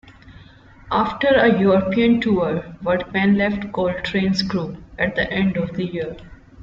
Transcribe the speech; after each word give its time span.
After 0.91 1.27
a 1.27 1.59
European 1.59 2.19
tour, 2.21 2.65
Workman 2.81 3.37
left 3.37 3.71
Coltrane's 3.71 4.41
group 4.41 4.77
at 4.97 5.13
the 5.15 5.31
end 5.31 5.57
of 5.57 5.75
the 5.75 5.85
year. 5.85 6.17